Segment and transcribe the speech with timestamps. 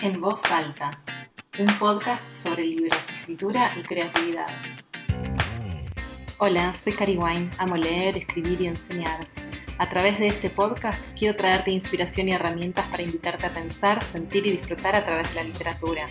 [0.00, 0.96] En voz alta,
[1.58, 4.46] un podcast sobre libros, escritura y creatividad.
[6.38, 9.26] Hola, soy Cari Wine, amo leer, escribir y enseñar.
[9.76, 14.46] A través de este podcast quiero traerte inspiración y herramientas para invitarte a pensar, sentir
[14.46, 16.06] y disfrutar a través de la literatura.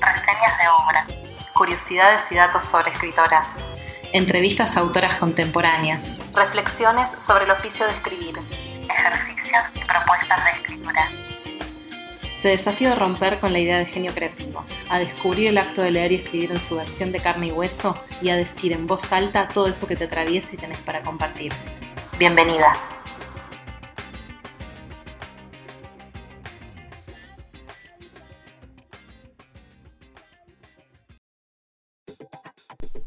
[0.00, 1.06] Reseñas de obra,
[1.52, 3.48] curiosidades y datos sobre escritoras,
[4.12, 8.38] entrevistas a autoras contemporáneas, reflexiones sobre el oficio de escribir,
[8.88, 11.29] ejercicios y propuestas de escritura.
[12.42, 15.90] Te desafío a romper con la idea de genio creativo, a descubrir el acto de
[15.90, 19.12] leer y escribir en su versión de carne y hueso y a decir en voz
[19.12, 21.52] alta todo eso que te atraviesa y tenés para compartir.
[22.18, 22.72] Bienvenida.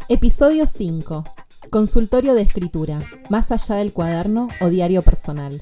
[0.09, 1.23] Episodio 5.
[1.71, 2.99] Consultorio de escritura,
[3.31, 5.59] más allá del cuaderno o diario personal.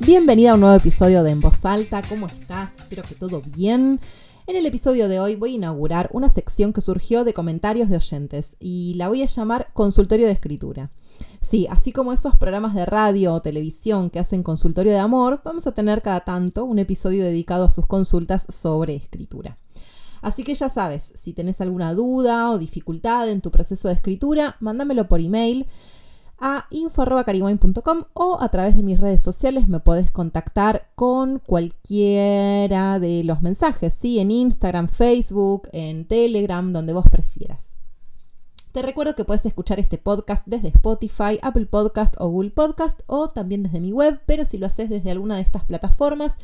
[0.00, 2.02] Bienvenida a un nuevo episodio de En Voz Alta.
[2.06, 2.72] ¿Cómo estás?
[2.76, 3.98] Espero que todo bien.
[4.46, 7.96] En el episodio de hoy voy a inaugurar una sección que surgió de comentarios de
[7.96, 10.90] oyentes y la voy a llamar Consultorio de Escritura.
[11.40, 15.66] Sí, así como esos programas de radio o televisión que hacen consultorio de amor, vamos
[15.66, 19.56] a tener cada tanto un episodio dedicado a sus consultas sobre escritura.
[20.20, 24.56] Así que ya sabes, si tenés alguna duda o dificultad en tu proceso de escritura,
[24.60, 25.66] mándamelo por email
[26.38, 33.24] a info.cariwine.com o a través de mis redes sociales me puedes contactar con cualquiera de
[33.24, 34.18] los mensajes, ¿sí?
[34.18, 37.76] En Instagram, Facebook, en Telegram, donde vos prefieras.
[38.72, 43.28] Te recuerdo que puedes escuchar este podcast desde Spotify, Apple Podcast o Google Podcast o
[43.28, 46.36] también desde mi web, pero si lo haces desde alguna de estas plataformas,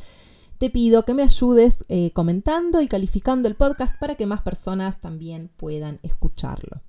[0.57, 4.99] te pido que me ayudes eh, comentando y calificando el podcast para que más personas
[4.99, 6.81] también puedan escucharlo.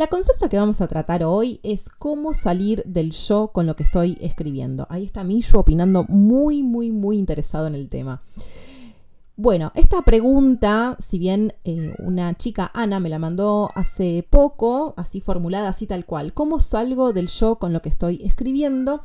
[0.00, 3.82] La consulta que vamos a tratar hoy es cómo salir del yo con lo que
[3.82, 4.86] estoy escribiendo.
[4.88, 8.22] Ahí está Millo opinando muy, muy, muy interesado en el tema.
[9.36, 15.20] Bueno, esta pregunta, si bien eh, una chica, Ana, me la mandó hace poco, así
[15.20, 19.02] formulada, así tal cual, ¿cómo salgo del yo con lo que estoy escribiendo?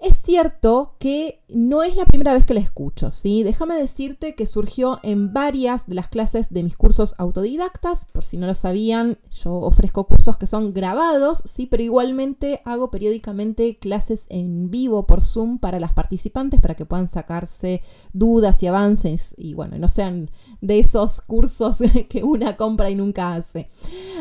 [0.00, 3.42] Es cierto que no es la primera vez que la escucho, ¿sí?
[3.42, 8.06] Déjame decirte que surgió en varias de las clases de mis cursos autodidactas.
[8.12, 11.66] Por si no lo sabían, yo ofrezco cursos que son grabados, ¿sí?
[11.66, 17.08] Pero igualmente hago periódicamente clases en vivo por Zoom para las participantes para que puedan
[17.08, 17.82] sacarse
[18.12, 23.34] dudas y avances y bueno, no sean de esos cursos que una compra y nunca
[23.34, 23.68] hace.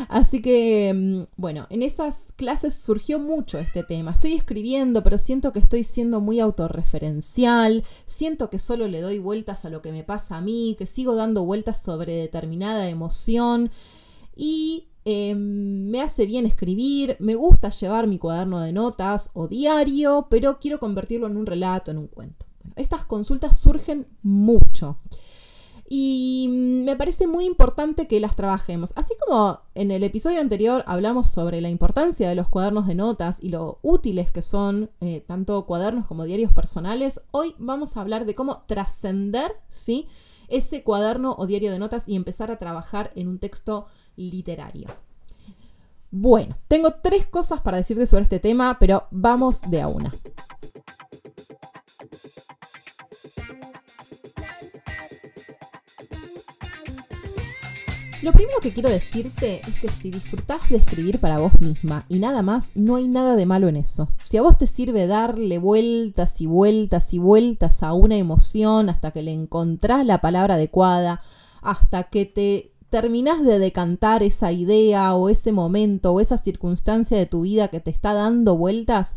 [0.09, 4.11] Así que, mm, bueno, en esas clases surgió mucho este tema.
[4.11, 9.65] Estoy escribiendo, pero siento que estoy siendo muy autorreferencial, siento que solo le doy vueltas
[9.65, 13.69] a lo que me pasa a mí, que sigo dando vueltas sobre determinada emoción
[14.33, 20.27] y em, me hace bien escribir, me gusta llevar mi cuaderno de notas o diario,
[20.29, 22.45] pero quiero convertirlo en un relato, en un cuento.
[22.77, 24.99] estas consultas surgen mucho
[25.89, 28.91] y me parece muy importante que las trabajemos.
[28.95, 33.39] Así como en el episodio anterior hablamos sobre la importancia de los cuadernos de notas
[33.41, 38.25] y lo útiles que son eh, tanto cuadernos como diarios personales, hoy vamos a hablar
[38.25, 40.07] de cómo trascender ¿sí?
[40.49, 43.87] ese cuaderno o diario de notas y empezar a trabajar en un texto
[44.17, 44.87] literario.
[46.11, 50.11] Bueno, tengo tres cosas para decirte sobre este tema, pero vamos de a una.
[58.27, 62.19] Lo primero que quiero decirte es que si disfrutás de escribir para vos misma y
[62.19, 64.09] nada más, no hay nada de malo en eso.
[64.21, 69.11] Si a vos te sirve darle vueltas y vueltas y vueltas a una emoción hasta
[69.11, 71.21] que le encontrás la palabra adecuada,
[71.61, 77.27] hasta que te terminás de decantar esa idea o ese momento o esa circunstancia de
[77.27, 79.15] tu vida que te está dando vueltas,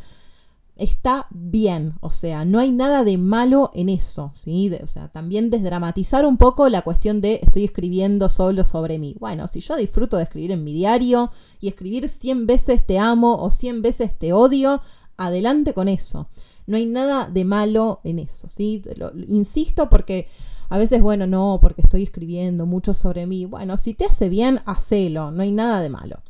[0.80, 4.72] está bien, o sea, no hay nada de malo en eso, ¿sí?
[4.82, 9.14] o sea, también desdramatizar un poco la cuestión de estoy escribiendo solo sobre mí.
[9.20, 11.30] Bueno, si yo disfruto de escribir en mi diario
[11.60, 14.80] y escribir 100 veces te amo o 100 veces te odio,
[15.18, 16.28] adelante con eso.
[16.66, 18.82] No hay nada de malo en eso, ¿sí?
[19.28, 20.28] insisto porque
[20.70, 23.44] a veces, bueno, no, porque estoy escribiendo mucho sobre mí.
[23.44, 26.22] Bueno, si te hace bien, hacelo, no hay nada de malo.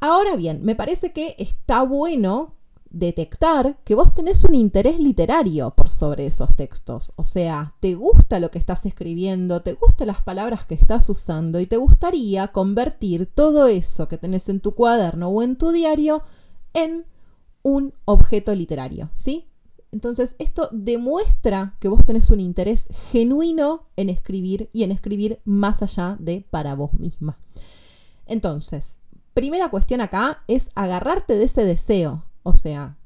[0.00, 2.57] Ahora bien, me parece que está bueno
[2.90, 7.12] detectar que vos tenés un interés literario por sobre esos textos.
[7.16, 11.60] O sea, te gusta lo que estás escribiendo, te gustan las palabras que estás usando
[11.60, 16.22] y te gustaría convertir todo eso que tenés en tu cuaderno o en tu diario
[16.72, 17.06] en
[17.62, 19.48] un objeto literario, ¿sí?
[19.90, 25.82] Entonces, esto demuestra que vos tenés un interés genuino en escribir y en escribir más
[25.82, 27.38] allá de para vos misma.
[28.26, 28.98] Entonces,
[29.32, 32.96] primera cuestión acá es agarrarte de ese deseo, o sea,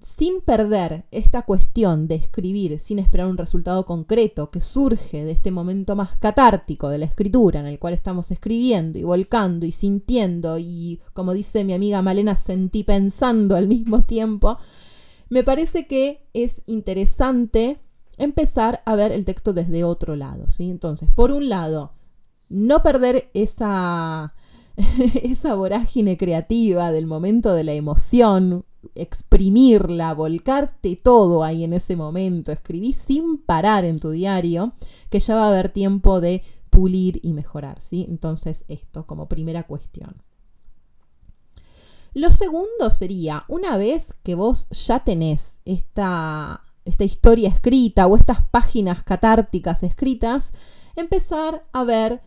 [0.00, 5.50] sin perder esta cuestión de escribir sin esperar un resultado concreto que surge de este
[5.50, 10.58] momento más catártico de la escritura en el cual estamos escribiendo y volcando y sintiendo
[10.58, 14.58] y como dice mi amiga Malena sentí pensando al mismo tiempo,
[15.28, 17.80] me parece que es interesante
[18.16, 20.70] empezar a ver el texto desde otro lado, ¿sí?
[20.70, 21.94] Entonces, por un lado,
[22.48, 24.34] no perder esa
[25.22, 28.64] esa vorágine creativa del momento de la emoción,
[28.94, 34.74] exprimirla, volcarte todo ahí en ese momento, escribí sin parar en tu diario,
[35.10, 38.06] que ya va a haber tiempo de pulir y mejorar, ¿sí?
[38.08, 40.22] Entonces, esto como primera cuestión.
[42.12, 48.42] Lo segundo sería, una vez que vos ya tenés esta, esta historia escrita o estas
[48.50, 50.52] páginas catárticas escritas,
[50.96, 52.22] empezar a ver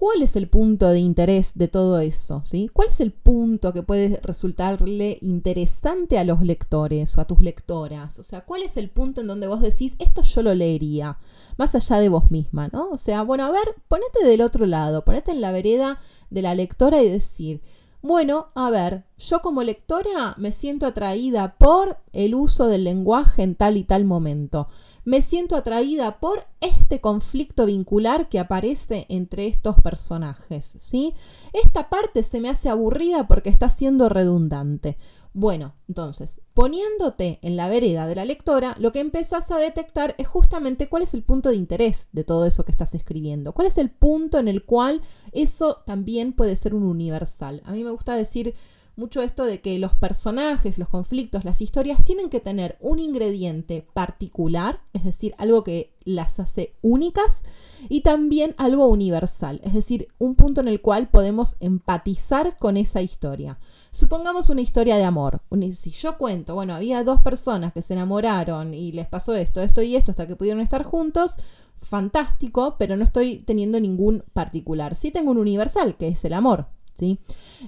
[0.00, 2.40] ¿Cuál es el punto de interés de todo eso?
[2.42, 2.70] ¿sí?
[2.72, 8.18] ¿Cuál es el punto que puede resultarle interesante a los lectores o a tus lectoras?
[8.18, 11.18] O sea, ¿cuál es el punto en donde vos decís, esto yo lo leería,
[11.58, 12.88] más allá de vos misma, ¿no?
[12.88, 15.98] O sea, bueno, a ver, ponete del otro lado, ponete en la vereda
[16.30, 17.60] de la lectora y decir,
[18.00, 23.54] bueno, a ver, yo como lectora me siento atraída por el uso del lenguaje en
[23.54, 24.68] tal y tal momento.
[25.04, 31.14] Me siento atraída por este conflicto vincular que aparece entre estos personajes, ¿sí?
[31.52, 34.98] Esta parte se me hace aburrida porque está siendo redundante.
[35.32, 40.26] Bueno, entonces, poniéndote en la vereda de la lectora, lo que empezás a detectar es
[40.26, 43.78] justamente cuál es el punto de interés de todo eso que estás escribiendo, cuál es
[43.78, 47.62] el punto en el cual eso también puede ser un universal.
[47.64, 48.54] A mí me gusta decir
[49.00, 53.86] mucho esto de que los personajes, los conflictos, las historias tienen que tener un ingrediente
[53.94, 57.42] particular, es decir, algo que las hace únicas,
[57.88, 63.00] y también algo universal, es decir, un punto en el cual podemos empatizar con esa
[63.00, 63.58] historia.
[63.90, 65.42] Supongamos una historia de amor.
[65.72, 69.82] Si yo cuento, bueno, había dos personas que se enamoraron y les pasó esto, esto
[69.82, 71.36] y esto hasta que pudieron estar juntos,
[71.74, 74.94] fantástico, pero no estoy teniendo ningún particular.
[74.94, 76.68] Sí tengo un universal, que es el amor,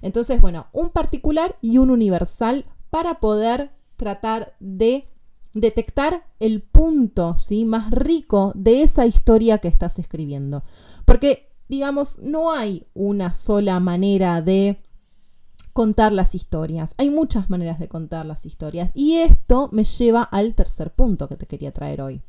[0.03, 5.09] entonces, bueno, un particular y un universal para poder tratar de
[5.55, 7.35] detectar el punto
[7.67, 10.65] más rico de esa historia que estás escribiendo.
[11.05, 14.81] Porque, digamos, no hay una sola manera de
[15.73, 16.95] contar las historias.
[16.99, 18.93] Hay muchas maneras de contar las historias.
[18.95, 22.23] Y esto me lleva al tercer punto que te quería traer hoy.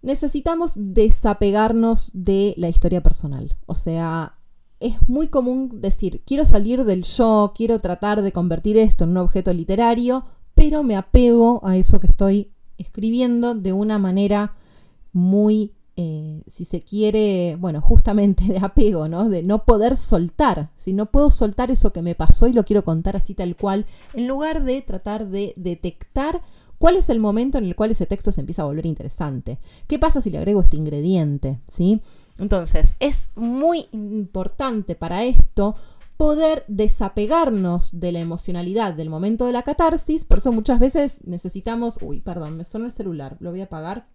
[0.00, 3.56] Necesitamos desapegarnos de la historia personal.
[3.66, 4.37] O sea,
[4.80, 9.16] es muy común decir, quiero salir del yo, quiero tratar de convertir esto en un
[9.18, 14.54] objeto literario, pero me apego a eso que estoy escribiendo de una manera
[15.12, 19.28] muy, eh, si se quiere, bueno, justamente de apego, ¿no?
[19.28, 20.70] De no poder soltar.
[20.76, 23.84] Si no puedo soltar eso que me pasó y lo quiero contar así tal cual,
[24.14, 26.40] en lugar de tratar de detectar
[26.78, 29.58] ¿Cuál es el momento en el cual ese texto se empieza a volver interesante?
[29.86, 31.58] ¿Qué pasa si le agrego este ingrediente?
[31.68, 32.00] ¿Sí?
[32.38, 35.74] Entonces, es muy importante para esto
[36.16, 41.98] poder desapegarnos de la emocionalidad del momento de la catarsis, por eso muchas veces necesitamos,
[42.02, 44.08] uy, perdón, me sonó el celular, lo voy a apagar.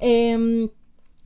[0.00, 0.68] Em,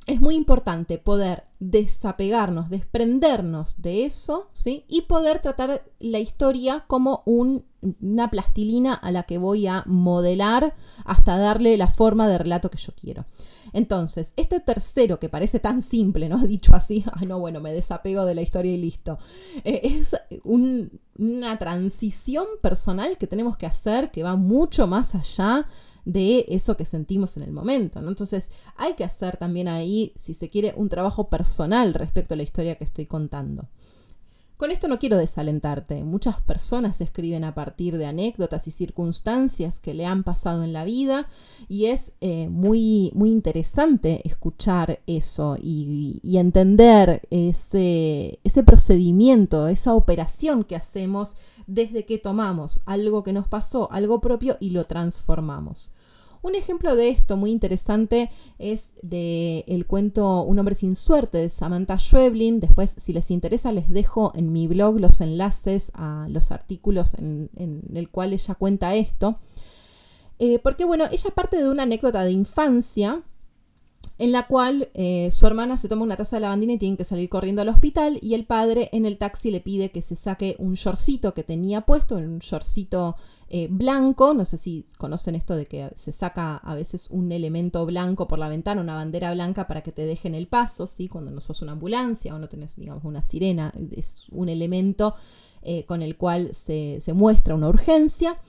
[0.06, 4.84] es muy importante poder desapegarnos, desprendernos de eso, ¿sí?
[4.88, 11.38] Y poder tratar la historia como una plastilina a la que voy a modelar hasta
[11.38, 13.24] darle la forma de relato que yo quiero.
[13.72, 16.38] Entonces, este tercero que parece tan simple, ¿no?
[16.46, 19.18] Dicho así, ah, no, bueno, me desapego de la historia y listo.
[19.64, 25.66] Eh, es una transición personal que tenemos que hacer que va mucho más allá
[26.04, 28.08] de eso que sentimos en el momento, ¿no?
[28.08, 32.42] Entonces hay que hacer también ahí, si se quiere, un trabajo personal respecto a la
[32.42, 33.68] historia que estoy contando.
[34.56, 36.04] Con esto no quiero desalentarte.
[36.04, 40.84] Muchas personas escriben a partir de anécdotas y circunstancias que le han pasado en la
[40.84, 41.26] vida
[41.68, 49.92] y es eh, muy, muy interesante escuchar eso y, y entender ese, ese procedimiento, esa
[49.92, 55.90] operación que hacemos desde que tomamos algo que nos pasó, algo propio y lo transformamos.
[56.44, 61.48] Un ejemplo de esto muy interesante es de el cuento Un hombre sin suerte de
[61.48, 62.60] Samantha Schweblin.
[62.60, 67.48] Después, si les interesa, les dejo en mi blog los enlaces a los artículos en,
[67.94, 69.38] el cual ella cuenta esto.
[70.38, 73.22] Eh, porque bueno, ella parte de una anécdota de infancia
[74.18, 77.04] en la cual eh, su hermana se toma una taza de lavandina y tiene que
[77.04, 80.56] salir corriendo al hospital y el padre en el taxi le pide que se saque
[80.58, 83.16] un shortcito que tenía puesto, un shortcito
[83.56, 87.86] eh, blanco, no sé si conocen esto de que se saca a veces un elemento
[87.86, 91.06] blanco por la ventana, una bandera blanca para que te dejen el paso, ¿sí?
[91.06, 95.14] cuando no sos una ambulancia o no tenés, digamos, una sirena, es un elemento
[95.62, 98.40] eh, con el cual se, muestra una urgencia.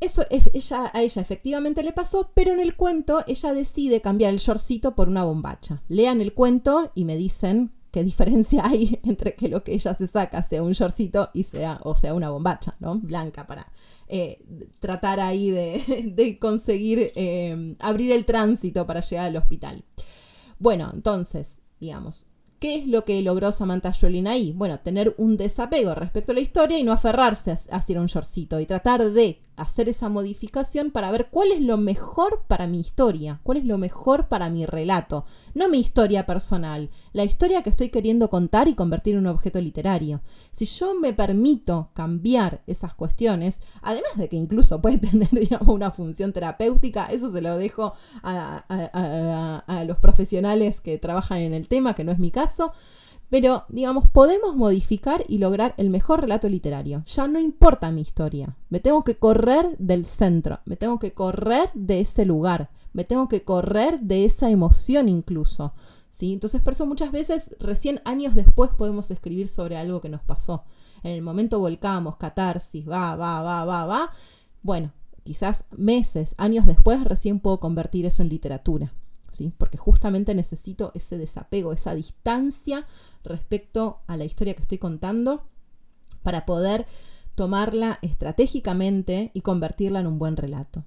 [0.00, 4.38] Eso ella, a ella efectivamente le pasó, pero en el cuento ella decide cambiar el
[4.38, 5.82] shortcito por una bombacha.
[5.88, 10.06] Lean el cuento y me dicen qué diferencia hay entre que lo que ella se
[10.06, 12.98] saca sea un shortcito y sea, o sea, una bombacha, ¿no?
[12.98, 13.70] Blanca para
[14.08, 14.42] eh,
[14.80, 19.84] tratar ahí de, conseguir eh, abrir el tránsito para llegar al hospital.
[20.58, 22.26] Bueno, entonces, digamos,
[22.58, 24.52] ¿Qué es lo que logró Samantha Joelin ahí?
[24.52, 28.58] Bueno, tener un desapego respecto a la historia y no aferrarse a, hacer un shortcito
[28.58, 33.40] y tratar de hacer esa modificación para ver cuál es lo mejor para mi historia,
[33.42, 35.24] cuál es lo mejor para mi relato,
[35.54, 39.60] no mi historia personal, la historia que estoy queriendo contar y convertir en un objeto
[39.60, 40.22] literario.
[40.50, 45.90] Si yo me permito cambiar esas cuestiones, además de que incluso puede tener digamos, una
[45.90, 51.94] función terapéutica, eso se lo dejo a, a los profesionales que trabajan en el tema,
[51.94, 52.72] que no es mi caso,
[53.30, 57.04] pero, digamos, podemos modificar y lograr el mejor relato literario.
[57.06, 58.56] Ya no importa mi historia.
[58.70, 60.60] Me tengo que correr del centro.
[60.64, 62.70] Me tengo que correr de ese lugar.
[62.94, 65.74] Me tengo que correr de esa emoción incluso.
[66.10, 66.32] ¿sí?
[66.32, 70.64] Entonces, por eso muchas veces, recién años después, podemos escribir sobre algo que nos pasó.
[71.02, 74.10] En el momento volcamos, catarsis, va, va, va, va, va.
[74.62, 74.92] Bueno,
[75.22, 78.92] quizás meses, años después, recién puedo convertir eso en literatura.
[79.56, 82.86] Porque justamente necesito ese desapego, esa distancia
[83.24, 85.44] respecto a la historia que estoy contando
[86.22, 86.86] para poder
[87.34, 90.84] tomarla estratégicamente y convertirla en un buen relato.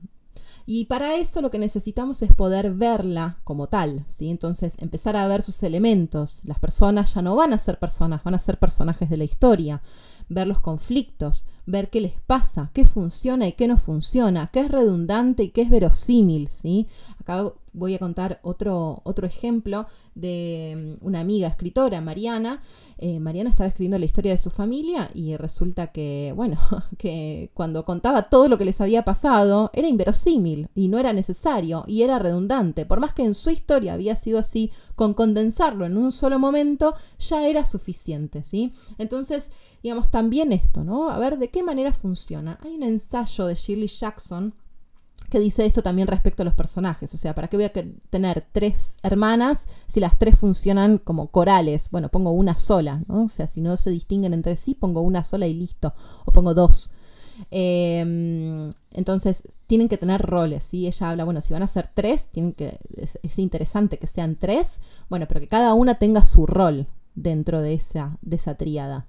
[0.65, 4.29] Y para eso lo que necesitamos es poder verla como tal, ¿sí?
[4.29, 6.41] Entonces empezar a ver sus elementos.
[6.43, 9.81] Las personas ya no van a ser personas, van a ser personajes de la historia.
[10.29, 14.71] Ver los conflictos, ver qué les pasa, qué funciona y qué no funciona, qué es
[14.71, 16.87] redundante y qué es verosímil, ¿sí?
[17.19, 22.61] Acá voy a contar otro, otro ejemplo de mm, una amiga escritora, Mariana.
[22.97, 26.59] Eh, Mariana estaba escribiendo la historia de su familia y resulta que, bueno,
[26.97, 31.83] que cuando contaba todo lo que les había pasado era inverosímil y no era necesario
[31.87, 32.85] y era redundante.
[32.85, 36.93] Por más que en su historia había sido así, con condensarlo en un solo momento
[37.19, 38.73] ya era suficiente, ¿sí?
[38.97, 39.49] Entonces,
[39.81, 41.09] digamos, también esto, ¿no?
[41.09, 42.59] A ver de qué manera funciona.
[42.63, 44.53] Hay un ensayo de Shirley Jackson
[45.29, 47.13] que dice esto también respecto a los personajes.
[47.13, 47.71] O sea, ¿para qué voy a
[48.09, 51.89] tener tres hermanas si las tres funcionan como corales?
[51.89, 53.23] Bueno, pongo una sola, ¿no?
[53.23, 55.93] O sea, si no se distinguen entre sí, pongo una sola y listo.
[56.25, 56.89] O pongo dos.
[57.49, 60.85] Em, entonces, tienen que tener roles, ¿sí?
[60.85, 64.35] Ella habla, bueno, si van a ser tres, tienen que, es, es, interesante que sean
[64.35, 64.79] tres,
[65.09, 69.05] bueno, pero que cada una tenga su rol dentro de esa, de esa tríada.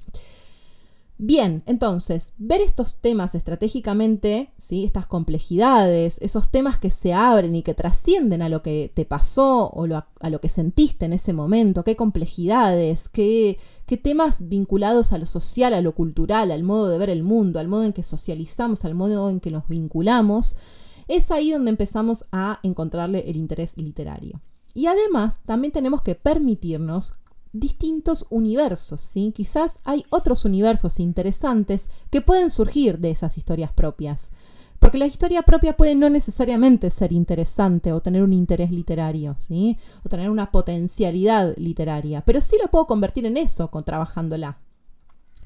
[1.24, 4.84] Bien, entonces, ver estos temas estratégicamente, ¿sí?
[4.84, 9.68] estas complejidades, esos temas que se abren y que trascienden a lo que te pasó
[9.68, 15.18] o a, lo que sentiste en ese momento, qué complejidades, qué, qué temas vinculados a
[15.18, 18.02] lo social, a lo cultural, al modo de ver el mundo, al modo en que
[18.02, 20.56] socializamos, al modo en que nos vinculamos,
[21.06, 24.40] es ahí donde empezamos a encontrarle el interés literario.
[24.74, 27.14] Y además, también tenemos que permitirnos
[27.52, 29.32] distintos universos, ¿sí?
[29.34, 34.30] Quizás hay otros universos interesantes que pueden surgir de esas historias propias.
[34.78, 39.78] Porque la historia propia puede no necesariamente ser interesante o tener un interés literario, ¿sí?
[40.04, 44.58] O tener una potencialidad literaria, pero sí lo puedo convertir en eso con trabajándola.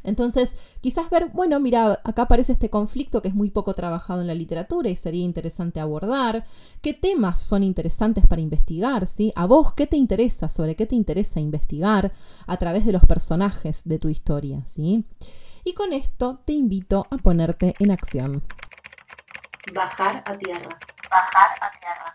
[0.07, 4.29] Entonces, quizás ver, bueno, mira, acá aparece este conflicto que es muy poco trabajado en
[4.29, 6.45] la literatura y sería interesante abordar.
[6.81, 9.07] ¿Qué temas son interesantes para investigar?
[9.09, 9.33] ¿sí?
[9.37, 10.49] ¿A vos qué te interesa?
[10.49, 12.13] ¿Sobre qué te interesa investigar
[12.47, 14.65] a través de los personajes de tu historia?
[14.65, 15.05] ¿sí?
[15.65, 18.45] Y con esto te invito a ponerte en acción.
[19.75, 20.79] Bajar a tierra.
[21.11, 22.15] Bajar a tierra.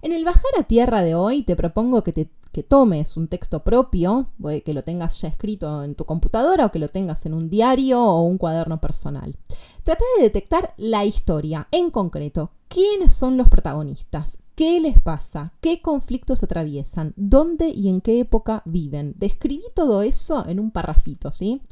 [0.00, 3.62] En el bajar a tierra de hoy te propongo que te que tomes un texto
[3.62, 4.32] propio,
[4.64, 8.02] que lo tengas ya escrito en tu computadora o que lo tengas en un diario
[8.02, 9.36] o un cuaderno personal.
[9.84, 15.80] Trata de detectar la historia, en concreto, quiénes son los protagonistas, qué les pasa, qué
[15.80, 19.14] conflictos atraviesan, dónde y en qué época viven.
[19.18, 21.62] Describí todo eso en un parrafito, ¿sí?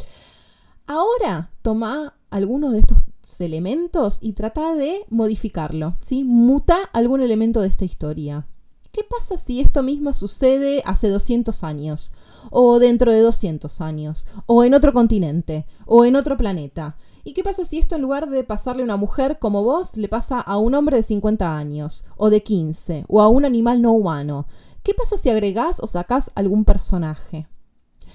[0.87, 2.99] Ahora toma algunos de estos
[3.41, 6.23] elementos y trata de modificarlo, ¿sí?
[6.23, 8.47] Muta algún elemento de esta historia.
[8.97, 12.13] ¿Qué pasa si esto mismo sucede hace 200 años?
[12.51, 14.25] O dentro de 200 años?
[14.47, 15.67] O en otro continente?
[15.85, 16.97] O en otro planeta?
[17.23, 20.09] ¿Y qué pasa si esto en lugar de pasarle a una mujer como vos, le
[20.09, 22.07] pasa a un hombre de 50 años?
[22.17, 23.05] O de 15?
[23.07, 24.47] O a un animal no humano?
[24.83, 27.49] ¿Qué pasa si agregás o sacás algún personaje?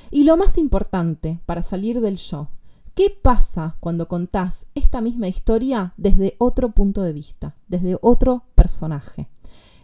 [0.10, 2.48] Y lo más importante, para salir del yo,
[2.96, 9.30] ¿qué pasa cuando contás esta misma historia desde otro punto de vista, desde otro personaje?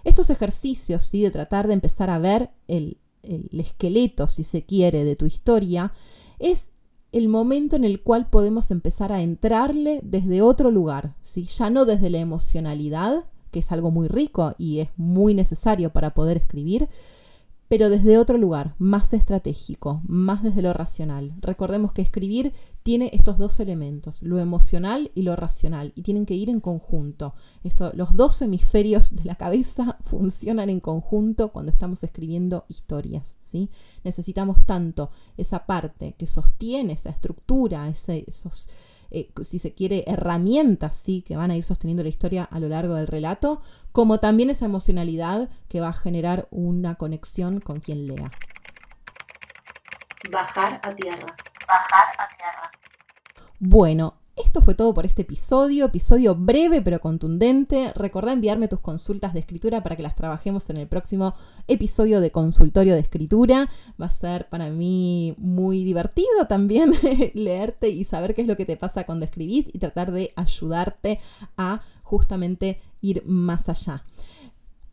[0.07, 1.21] Estos ejercicios, ¿sí?
[1.21, 5.91] de tratar de empezar a ver el, el esqueleto, si se quiere, de tu historia,
[6.39, 6.71] es
[7.11, 11.43] el momento en el cual podemos empezar a entrarle desde otro lugar, ¿sí?
[11.43, 16.13] ya no desde la emocionalidad, que es algo muy rico y es muy necesario para
[16.13, 16.87] poder escribir,
[17.67, 21.33] pero desde otro lugar, más estratégico, más desde lo racional.
[21.41, 26.35] Recordemos que escribir tiene estos dos elementos, lo emocional y lo racional, y tienen que
[26.35, 27.33] ir en conjunto.
[27.63, 33.35] Esto, los dos hemisferios de la cabeza funcionan en conjunto cuando estamos escribiendo historias.
[33.41, 33.69] ¿sí?
[34.03, 38.69] Necesitamos tanto esa parte que sostiene esa estructura, esos
[39.11, 41.21] eh, si se quiere, herramientas ¿sí?
[41.21, 43.61] que van a ir sosteniendo la historia a lo largo del relato,
[43.91, 48.31] como también esa emocionalidad que va a generar una conexión con quien lea.
[50.31, 51.35] Bajar a tierra.
[51.67, 52.71] Bajar a tierra.
[53.59, 57.91] Bueno, esto fue todo por este episodio, episodio breve pero contundente.
[57.95, 61.33] Recordá enviarme tus consultas de escritura para que las trabajemos en el próximo
[61.67, 63.69] episodio de consultorio de escritura.
[63.99, 66.93] Va a ser para mí muy divertido también
[67.33, 71.19] leerte y saber qué es lo que te pasa cuando escribís y tratar de ayudarte
[71.57, 74.03] a justamente ir más allá.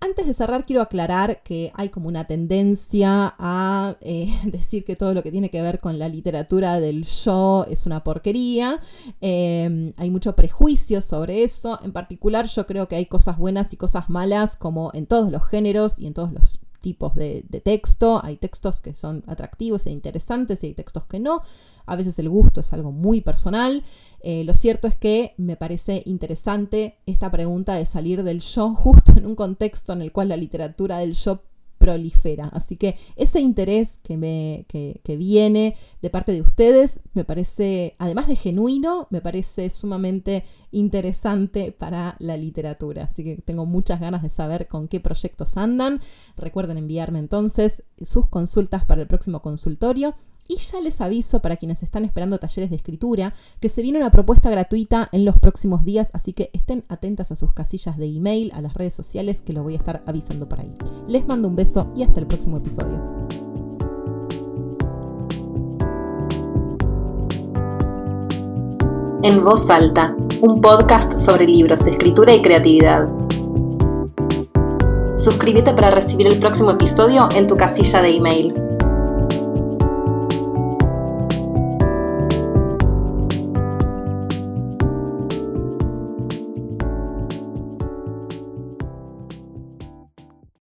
[0.01, 5.15] Antes de cerrar, quiero aclarar que hay como una tendencia a eh, decir que todo
[5.15, 8.81] lo que tiene que ver con la literatura del yo es una porquería.
[9.21, 11.81] Em, hay mucho prejuicio sobre eso.
[11.83, 15.47] En particular, yo creo que hay cosas buenas y cosas malas, como en todos los
[15.47, 18.21] géneros y en todos los tipos de, texto.
[18.23, 21.41] Hay textos que son atractivos e interesantes y hay textos que no.
[21.87, 23.83] A veces el gusto es algo muy personal.
[24.21, 29.12] Eh, lo cierto es que me parece interesante esta pregunta de salir del yo justo
[29.17, 31.43] en un contexto en el cual la literatura del yo
[31.85, 32.49] prolifera.
[32.55, 38.26] Así que ese interés que, me, que, viene de parte de ustedes me parece, además
[38.26, 43.05] de genuino, me parece sumamente interesante para la literatura.
[43.05, 46.00] Así que tengo muchas ganas de saber con qué proyectos andan.
[46.38, 50.14] Recuerden enviarme entonces sus consultas para el próximo consultorio
[50.49, 54.11] y ya les aviso para quienes están esperando talleres de escritura que se viene una
[54.11, 58.50] propuesta gratuita en los próximos días, así que estén atentas a sus casillas de email,
[58.54, 60.73] a las redes sociales que lo voy a estar avisando por ahí.
[61.09, 63.00] Les mando un beso y hasta el próximo episodio.
[69.23, 73.09] En voz alta, un podcast sobre libros, escritura y creatividad.
[75.17, 78.74] Suscríbete para recibir el próximo episodio en tu casilla de email.